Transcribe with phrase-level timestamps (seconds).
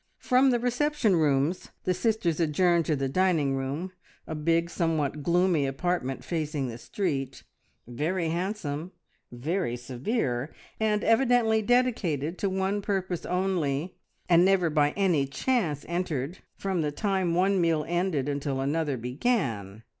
[0.17, 3.91] From the reception rooms the sisters adjourned to the dining room,
[4.25, 7.43] a big, somewhat gloomy apartment facing the street,
[7.85, 8.93] very handsome,
[9.31, 13.93] very severe, and evidently dedicated to one purpose only,
[14.27, 19.83] and never by any chance entered from the time one meal ended until another began.